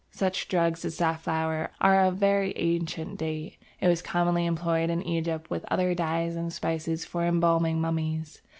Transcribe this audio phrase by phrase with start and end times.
[0.09, 3.57] Such drugs as Safflower are of very ancient date.
[3.79, 8.41] It was commonly employed in Egypt with other dyes and spices for embalming mummies.